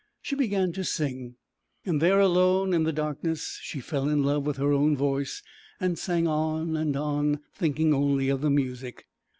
[0.23, 1.35] She began to sing,
[1.85, 5.43] and there alone in the darkness she fell in love with her own voice,
[5.79, 9.05] and sang on and on, thinking only of the music.